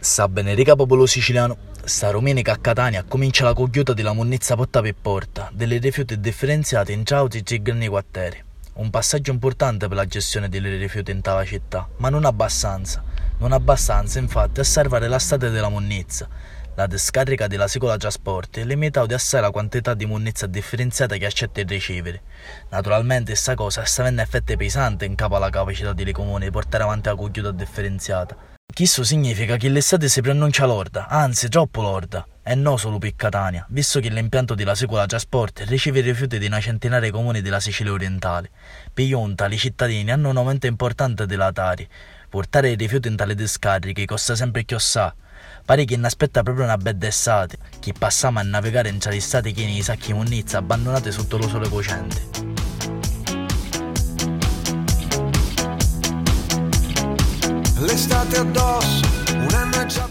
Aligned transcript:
Sa 0.00 0.28
benedica 0.28 0.76
popolo 0.76 1.06
siciliano, 1.06 1.56
sta 1.82 2.12
domenica 2.12 2.52
a 2.52 2.56
Catania 2.56 3.02
comincia 3.02 3.42
la 3.42 3.52
cogliuta 3.52 3.92
della 3.94 4.12
monnezza 4.12 4.54
porta 4.54 4.80
per 4.80 4.94
porta 4.94 5.50
delle 5.52 5.78
rifiuti 5.78 6.20
differenziate 6.20 6.92
in 6.92 7.04
ciauti 7.04 7.42
e 7.44 7.60
grandi 7.60 7.88
quartieri. 7.88 8.40
Un 8.74 8.90
passaggio 8.90 9.32
importante 9.32 9.88
per 9.88 9.96
la 9.96 10.06
gestione 10.06 10.48
dei 10.48 10.60
rifiuti 10.60 11.10
in 11.10 11.20
tale 11.20 11.44
città, 11.46 11.88
ma 11.96 12.10
non 12.10 12.24
abbastanza. 12.24 13.02
Non 13.38 13.50
abbastanza, 13.50 14.20
infatti, 14.20 14.60
a 14.60 14.64
salvare 14.64 15.08
la 15.08 15.18
strada 15.18 15.48
della 15.48 15.68
monnezza. 15.68 16.28
La 16.76 16.86
discarica 16.86 17.48
della 17.48 17.66
Secola 17.66 17.96
Trasporti 17.96 18.64
limita 18.64 19.04
di 19.04 19.14
assai 19.14 19.40
la 19.40 19.50
quantità 19.50 19.94
di 19.94 20.06
monnezza 20.06 20.46
differenziata 20.46 21.16
che 21.16 21.26
accetta 21.26 21.60
di 21.60 21.74
ricevere. 21.74 22.22
Naturalmente, 22.68 23.32
questa 23.32 23.56
cosa 23.56 23.84
sta 23.84 24.02
avendo 24.02 24.22
effetti 24.22 24.56
pesanti 24.56 25.06
in 25.06 25.16
capo 25.16 25.34
alla 25.34 25.50
capacità 25.50 25.92
delle 25.92 26.12
comuni 26.12 26.44
di 26.44 26.50
portare 26.52 26.84
avanti 26.84 27.08
la 27.08 27.16
cogliuta 27.16 27.50
differenziata 27.50 28.56
questo 28.78 29.02
significa 29.02 29.56
che 29.56 29.68
l'estate 29.68 30.08
si 30.08 30.20
preannuncia 30.20 30.64
lorda, 30.64 31.08
anzi 31.08 31.48
troppo 31.48 31.82
lorda, 31.82 32.24
e 32.44 32.54
non 32.54 32.78
solo 32.78 32.98
per 32.98 33.16
Catania, 33.16 33.66
visto 33.70 33.98
che 33.98 34.08
l'impianto 34.08 34.54
della 34.54 34.76
Secola 34.76 35.04
Trasport 35.04 35.64
riceve 35.66 36.00
rifiuti 36.00 36.38
di 36.38 36.46
una 36.46 36.60
centinaia 36.60 37.00
di 37.00 37.10
comuni 37.10 37.40
della 37.40 37.58
Sicilia 37.58 37.90
orientale. 37.90 38.50
Per 38.94 39.04
Ionta, 39.04 39.46
i 39.46 39.58
cittadini 39.58 40.12
hanno 40.12 40.28
un 40.28 40.36
aumento 40.36 40.68
importante 40.68 41.26
della 41.26 41.50
Tari. 41.50 41.88
Portare 42.28 42.70
i 42.70 42.76
rifiuti 42.76 43.08
in 43.08 43.16
tale 43.16 43.34
discariche 43.34 44.04
costa 44.04 44.36
sempre 44.36 44.64
assai. 44.68 45.10
Pare 45.64 45.84
che 45.84 45.96
ne 45.96 46.06
aspetta 46.06 46.44
proprio 46.44 46.64
una 46.64 46.76
bella 46.76 47.08
estate, 47.08 47.58
che 47.80 47.92
passiamo 47.98 48.38
a 48.38 48.42
navigare 48.42 48.90
in 48.90 48.98
tali 49.00 49.18
stati 49.18 49.52
pieni 49.52 49.74
di 49.74 49.82
sacchi 49.82 50.12
monnezza 50.12 50.58
abbandonati 50.58 51.10
sotto 51.10 51.36
lo 51.36 51.48
sole 51.48 51.68
cocente. 51.68 52.57
L'estate 57.80 58.38
addosso, 58.38 59.06
un 59.34 59.54
anno 59.54 59.80
è 59.80 59.86
già 59.86 60.08